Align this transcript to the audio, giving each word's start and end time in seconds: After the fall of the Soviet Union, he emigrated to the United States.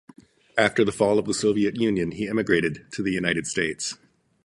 After 0.57 0.83
the 0.83 0.91
fall 0.91 1.19
of 1.19 1.25
the 1.25 1.33
Soviet 1.35 1.75
Union, 1.79 2.09
he 2.13 2.27
emigrated 2.27 2.91
to 2.93 3.03
the 3.03 3.11
United 3.11 3.45
States. 3.45 3.97